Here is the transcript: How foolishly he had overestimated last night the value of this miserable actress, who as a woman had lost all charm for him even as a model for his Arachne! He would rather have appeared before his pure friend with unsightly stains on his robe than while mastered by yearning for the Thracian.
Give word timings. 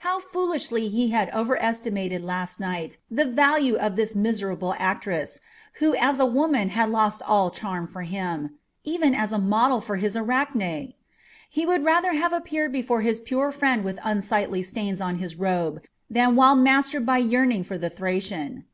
How 0.00 0.18
foolishly 0.20 0.88
he 0.88 1.08
had 1.08 1.32
overestimated 1.34 2.22
last 2.22 2.60
night 2.60 2.98
the 3.10 3.24
value 3.24 3.76
of 3.76 3.96
this 3.96 4.14
miserable 4.14 4.74
actress, 4.78 5.40
who 5.78 5.94
as 5.96 6.20
a 6.20 6.26
woman 6.26 6.68
had 6.68 6.90
lost 6.90 7.22
all 7.26 7.50
charm 7.50 7.86
for 7.86 8.02
him 8.02 8.58
even 8.84 9.14
as 9.14 9.32
a 9.32 9.38
model 9.38 9.80
for 9.80 9.96
his 9.96 10.14
Arachne! 10.14 10.92
He 11.48 11.64
would 11.64 11.82
rather 11.82 12.12
have 12.12 12.34
appeared 12.34 12.72
before 12.72 13.00
his 13.00 13.18
pure 13.18 13.52
friend 13.52 13.82
with 13.82 13.98
unsightly 14.04 14.62
stains 14.62 15.00
on 15.00 15.16
his 15.16 15.36
robe 15.36 15.80
than 16.10 16.36
while 16.36 16.56
mastered 16.56 17.06
by 17.06 17.16
yearning 17.16 17.64
for 17.64 17.78
the 17.78 17.88
Thracian. 17.88 18.66